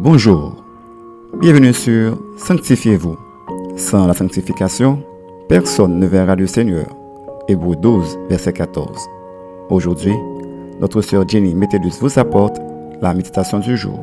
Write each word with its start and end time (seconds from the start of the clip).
Bonjour, 0.00 0.64
bienvenue 1.40 1.72
sur 1.72 2.18
Sanctifiez-vous. 2.36 3.16
Sans 3.76 4.06
la 4.06 4.14
sanctification, 4.14 5.02
personne 5.48 5.98
ne 5.98 6.06
verra 6.06 6.34
le 6.34 6.46
Seigneur. 6.46 6.86
Hébreu 7.46 7.76
12, 7.76 8.18
verset 8.28 8.54
14. 8.54 9.08
Aujourd'hui, 9.70 10.14
notre 10.80 11.02
sœur 11.02 11.28
Jenny 11.28 11.54
Métellus 11.54 12.00
vous 12.00 12.18
apporte 12.18 12.58
la 13.00 13.14
méditation 13.14 13.58
du 13.58 13.76
jour. 13.76 14.00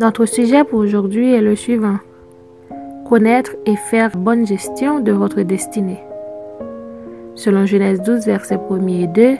Notre 0.00 0.24
sujet 0.24 0.64
pour 0.64 0.78
aujourd'hui 0.78 1.34
est 1.34 1.42
le 1.42 1.56
suivant. 1.56 1.98
Connaître 3.08 3.56
et 3.66 3.76
faire 3.76 4.16
bonne 4.16 4.46
gestion 4.46 5.00
de 5.00 5.12
votre 5.12 5.42
destinée. 5.42 6.00
Selon 7.34 7.66
Genèse 7.66 8.00
12, 8.02 8.24
verset 8.24 8.58
1 8.70 8.86
et 8.86 9.06
2, 9.08 9.36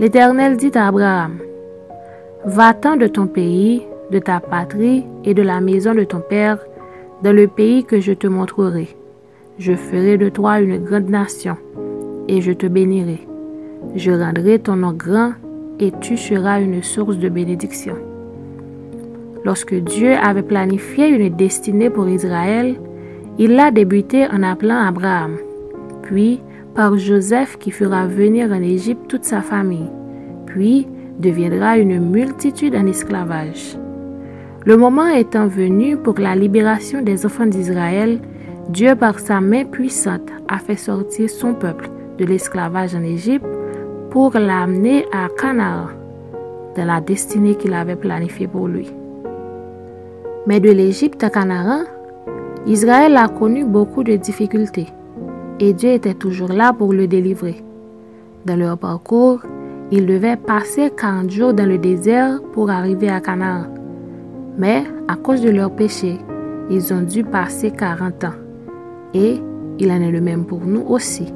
l'Éternel 0.00 0.56
dit 0.56 0.72
à 0.74 0.88
Abraham, 0.88 1.38
Va-t'en 2.44 2.96
de 2.96 3.06
ton 3.06 3.28
pays, 3.28 3.82
de 4.10 4.18
ta 4.18 4.40
patrie 4.40 5.04
et 5.24 5.32
de 5.32 5.42
la 5.42 5.60
maison 5.60 5.94
de 5.94 6.02
ton 6.02 6.20
père, 6.20 6.58
dans 7.22 7.32
le 7.32 7.46
pays 7.46 7.84
que 7.84 8.00
je 8.00 8.12
te 8.12 8.26
montrerai. 8.26 8.88
Je 9.58 9.74
ferai 9.74 10.18
de 10.18 10.28
toi 10.28 10.60
une 10.60 10.78
grande 10.78 11.08
nation, 11.08 11.56
et 12.26 12.40
je 12.40 12.50
te 12.50 12.66
bénirai. 12.66 13.28
Je 13.94 14.10
rendrai 14.10 14.58
ton 14.58 14.74
nom 14.74 14.92
grand, 14.92 15.34
et 15.78 15.92
tu 16.00 16.16
seras 16.16 16.60
une 16.60 16.82
source 16.82 17.16
de 17.16 17.28
bénédiction. 17.28 17.94
Lorsque 19.44 19.74
Dieu 19.74 20.14
avait 20.14 20.42
planifié 20.42 21.08
une 21.10 21.36
destinée 21.36 21.90
pour 21.90 22.08
Israël, 22.08 22.74
il 23.38 23.54
l'a 23.54 23.70
débuté 23.70 24.26
en 24.26 24.42
appelant 24.42 24.84
Abraham, 24.84 25.36
puis 26.02 26.40
par 26.74 26.98
Joseph 26.98 27.56
qui 27.58 27.70
fera 27.70 28.08
venir 28.08 28.50
en 28.50 28.62
Égypte 28.62 29.06
toute 29.06 29.24
sa 29.24 29.42
famille, 29.42 29.90
puis 30.46 30.88
deviendra 31.18 31.78
une 31.78 31.98
multitude 31.98 32.74
en 32.74 32.86
esclavage. 32.86 33.76
Le 34.64 34.76
moment 34.76 35.08
étant 35.08 35.46
venu 35.46 35.96
pour 35.96 36.18
la 36.18 36.36
libération 36.36 37.02
des 37.02 37.26
enfants 37.26 37.46
d'Israël, 37.46 38.20
Dieu 38.68 38.94
par 38.94 39.18
sa 39.18 39.40
main 39.40 39.64
puissante 39.64 40.30
a 40.48 40.58
fait 40.58 40.76
sortir 40.76 41.28
son 41.28 41.54
peuple 41.54 41.90
de 42.18 42.24
l'esclavage 42.24 42.94
en 42.94 43.02
Égypte 43.02 43.46
pour 44.10 44.32
l'amener 44.34 45.04
à 45.12 45.28
Canaan, 45.36 45.88
dans 46.76 46.84
la 46.84 47.00
destinée 47.00 47.56
qu'il 47.56 47.74
avait 47.74 47.96
planifiée 47.96 48.46
pour 48.46 48.68
lui. 48.68 48.92
Mais 50.46 50.60
de 50.60 50.70
l'Égypte 50.70 51.24
à 51.24 51.30
Canaan, 51.30 51.84
Israël 52.66 53.16
a 53.16 53.28
connu 53.28 53.64
beaucoup 53.64 54.04
de 54.04 54.14
difficultés 54.16 54.86
et 55.58 55.72
Dieu 55.72 55.90
était 55.90 56.14
toujours 56.14 56.52
là 56.52 56.72
pour 56.72 56.92
le 56.92 57.06
délivrer. 57.06 57.62
Dans 58.44 58.56
leur 58.56 58.78
parcours, 58.78 59.40
ils 59.92 60.06
devaient 60.06 60.36
passer 60.36 60.90
40 60.90 61.30
jours 61.30 61.52
dans 61.52 61.68
le 61.68 61.76
désert 61.76 62.40
pour 62.54 62.70
arriver 62.70 63.10
à 63.10 63.20
Canaan. 63.20 63.66
Mais 64.56 64.84
à 65.06 65.16
cause 65.16 65.42
de 65.42 65.50
leur 65.50 65.70
péché, 65.70 66.18
ils 66.70 66.94
ont 66.94 67.02
dû 67.02 67.22
passer 67.22 67.70
40 67.70 68.24
ans. 68.24 68.34
Et 69.12 69.38
il 69.78 69.92
en 69.92 70.00
est 70.00 70.10
le 70.10 70.22
même 70.22 70.46
pour 70.46 70.60
nous 70.60 70.80
aussi. 70.88 71.26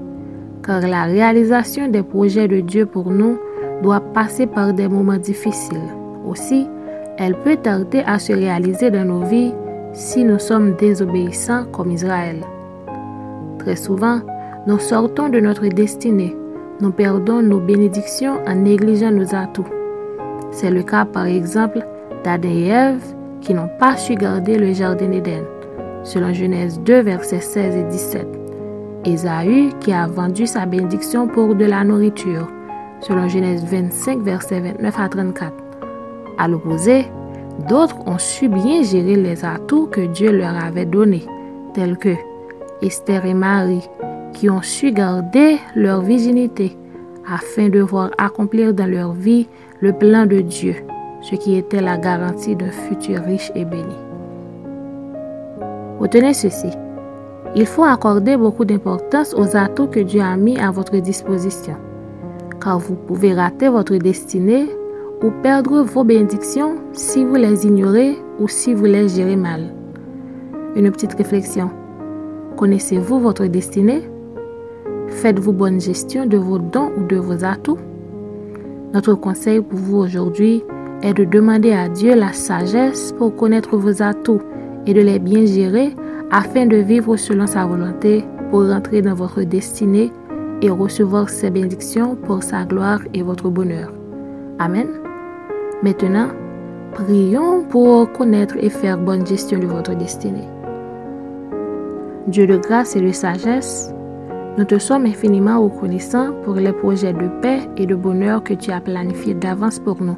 Car 0.65 0.81
la 0.81 1.05
réalisation 1.05 1.89
des 1.89 2.03
projets 2.03 2.49
de 2.49 2.61
Dieu 2.61 2.87
pour 2.87 3.11
nous 3.11 3.39
doit 3.83 4.01
passer 4.01 4.47
par 4.47 4.73
des 4.73 4.89
moments 4.89 5.19
difficiles. 5.19 5.93
Aussi, 6.27 6.67
elle 7.19 7.39
peut 7.39 7.57
tarder 7.57 8.03
à 8.07 8.19
se 8.19 8.33
réaliser 8.33 8.91
dans 8.91 9.05
nos 9.05 9.27
vies 9.27 9.53
si 9.93 10.25
nous 10.25 10.39
sommes 10.39 10.77
désobéissants 10.77 11.67
comme 11.73 11.91
Israël. 11.91 12.39
Très 13.59 13.77
souvent, 13.77 14.21
nous 14.67 14.79
sortons 14.79 15.29
de 15.29 15.41
notre 15.41 15.67
destinée 15.69 16.35
nous 16.81 16.91
perdons 16.91 17.43
nos 17.43 17.61
bénédictions 17.61 18.39
en 18.47 18.55
négligeant 18.55 19.11
nos 19.11 19.35
atouts. 19.35 19.67
C'est 20.51 20.71
le 20.71 20.83
cas 20.83 21.05
par 21.05 21.27
exemple 21.27 21.81
d'Adam 22.25 22.49
et 22.49 22.67
Ève 22.69 23.03
qui 23.41 23.55
n'ont 23.55 23.71
pas 23.79 23.97
su 23.97 24.15
garder 24.15 24.59
le 24.59 24.73
jardin 24.73 25.09
d'Éden, 25.09 25.45
selon 26.03 26.33
Genèse 26.33 26.81
2, 26.81 27.01
versets 27.01 27.41
16 27.41 27.77
et 27.77 27.85
17. 27.85 28.27
Ésaü 29.05 29.71
qui 29.81 29.93
a 29.93 30.07
vendu 30.07 30.47
sa 30.47 30.67
bénédiction 30.67 31.29
pour 31.29 31.55
de 31.55 31.65
la 31.65 31.85
nourriture, 31.85 32.49
selon 33.01 33.29
Genèse 33.29 33.65
25, 33.65 34.21
versets 34.21 34.61
29 34.61 34.99
à 34.99 35.09
34. 35.09 35.53
À 36.39 36.49
l'opposé, 36.49 37.07
d'autres 37.69 37.97
ont 38.07 38.19
su 38.19 38.49
bien 38.49 38.83
gérer 38.83 39.17
les 39.17 39.45
atouts 39.45 39.87
que 39.87 40.01
Dieu 40.01 40.33
leur 40.33 40.57
avait 40.63 40.87
donnés, 40.87 41.25
tels 41.73 41.97
que 41.97 42.15
Esther 42.83 43.25
et 43.25 43.35
Marie, 43.35 43.89
qui 44.37 44.51
ont 44.51 44.61
su 44.61 44.93
garder 44.93 45.57
leur 45.75 46.03
virginité 46.03 46.77
afin 47.27 47.71
de 47.71 47.81
voir 47.81 48.11
accomplir 48.19 48.75
dans 48.75 48.87
leur 48.87 49.13
vie 49.13 49.49
le 49.81 49.93
plan 49.95 50.27
de 50.27 50.41
Dieu, 50.41 50.75
ce 51.23 51.37
qui 51.37 51.57
était 51.57 51.81
la 51.81 51.97
garantie 51.97 52.55
d'un 52.55 52.71
futur 52.71 53.23
riche 53.23 53.51
et 53.55 53.65
béni. 53.65 53.97
Retenez 55.99 56.35
ceci. 56.35 56.69
Il 57.55 57.65
faut 57.65 57.85
accorder 57.85 58.37
beaucoup 58.37 58.67
d'importance 58.67 59.33
aux 59.35 59.57
atouts 59.57 59.87
que 59.87 60.01
Dieu 60.01 60.21
a 60.21 60.37
mis 60.37 60.59
à 60.59 60.71
votre 60.71 60.99
disposition, 60.99 61.77
car 62.61 62.79
vous 62.79 62.95
pouvez 62.95 63.33
rater 63.33 63.71
votre 63.71 63.97
destinée 63.97 64.67
ou 65.23 65.31
perdre 65.43 65.81
vos 65.81 66.05
bénédictions 66.05 66.77
si 66.93 67.25
vous 67.25 67.37
les 67.37 67.67
ignorez 67.67 68.19
ou 68.39 68.49
si 68.49 68.75
vous 68.75 68.85
les 68.85 69.09
gérez 69.09 69.37
mal. 69.37 69.73
Une 70.75 70.91
petite 70.91 71.15
réflexion. 71.15 71.71
Connaissez-vous 72.59 73.19
votre 73.19 73.47
destinée? 73.47 74.03
Faites-vous 75.09 75.53
bonne 75.53 75.81
gestion 75.81 76.27
de 76.27 76.37
vos 76.37 76.59
dons 76.59 76.91
ou 76.97 77.05
de 77.05 77.17
vos 77.17 77.45
atouts 77.45 77.79
Notre 78.93 79.15
conseil 79.15 79.61
pour 79.61 79.79
vous 79.79 79.99
aujourd'hui 79.99 80.63
est 81.03 81.15
de 81.15 81.25
demander 81.25 81.73
à 81.73 81.89
Dieu 81.89 82.15
la 82.15 82.33
sagesse 82.33 83.13
pour 83.17 83.35
connaître 83.37 83.77
vos 83.77 84.03
atouts 84.03 84.43
et 84.87 84.95
de 84.95 85.01
les 85.01 85.19
bien 85.19 85.45
gérer 85.47 85.95
afin 86.31 86.67
de 86.67 86.77
vivre 86.77 87.17
selon 87.17 87.47
sa 87.47 87.67
volonté 87.67 88.25
pour 88.51 88.69
rentrer 88.69 89.03
dans 89.03 89.15
votre 89.15 89.43
destinée 89.43 90.13
et 90.63 90.71
recevoir 90.71 91.29
ses 91.29 91.51
bénédictions 91.51 92.17
pour 92.17 92.43
sa 92.43 92.65
gloire 92.65 93.01
et 93.15 93.23
votre 93.23 93.49
bonheur. 93.49 93.93
Amen. 94.59 94.89
Maintenant, 95.83 96.29
prions 96.93 97.63
pour 97.65 98.11
connaître 98.13 98.57
et 98.59 98.71
faire 98.71 98.99
bonne 98.99 99.27
gestion 99.27 99.59
de 99.59 99.67
votre 99.67 99.95
destinée. 99.95 100.49
Dieu 102.27 102.47
de 102.47 102.57
grâce 102.57 102.97
et 102.97 103.01
de 103.01 103.13
sagesse, 103.13 103.93
nous 104.57 104.65
te 104.65 104.79
sommes 104.79 105.07
infiniment 105.07 105.63
reconnaissants 105.63 106.33
pour 106.45 106.55
les 106.55 106.73
projets 106.73 107.13
de 107.13 107.29
paix 107.43 107.61
et 107.77 107.87
de 107.87 107.95
bonheur 107.95 108.43
que 108.43 108.55
tu 108.55 108.71
as 108.71 108.81
planifiés 108.81 109.35
d'avance 109.35 109.79
pour 109.79 110.03
nous. 110.03 110.17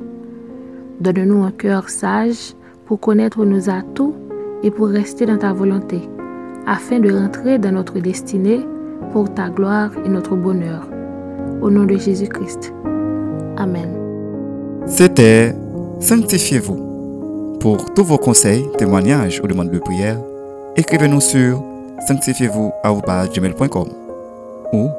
Donne-nous 1.00 1.42
un 1.42 1.50
cœur 1.50 1.88
sage 1.88 2.54
pour 2.86 3.00
connaître 3.00 3.44
nos 3.44 3.68
atouts 3.68 4.14
et 4.62 4.70
pour 4.70 4.88
rester 4.88 5.26
dans 5.26 5.38
ta 5.38 5.52
volonté, 5.52 6.08
afin 6.66 7.00
de 7.00 7.12
rentrer 7.12 7.58
dans 7.58 7.72
notre 7.72 7.98
destinée 7.98 8.60
pour 9.12 9.32
ta 9.32 9.48
gloire 9.48 9.90
et 10.04 10.08
notre 10.08 10.36
bonheur. 10.36 10.88
Au 11.60 11.70
nom 11.70 11.84
de 11.84 11.96
Jésus-Christ. 11.96 12.72
Amen. 13.56 13.90
C'était 14.86 15.54
Sanctifiez-vous. 16.00 17.58
Pour 17.60 17.92
tous 17.92 18.04
vos 18.04 18.18
conseils, 18.18 18.68
témoignages 18.78 19.40
ou 19.42 19.48
demandes 19.48 19.72
de 19.72 19.80
prière, 19.80 20.20
écrivez-nous 20.76 21.20
sur 21.20 21.60
sanctifiez-vous.com 22.06 24.07
ou 24.72 24.90